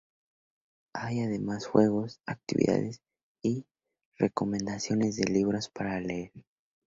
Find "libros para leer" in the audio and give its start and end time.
5.31-6.31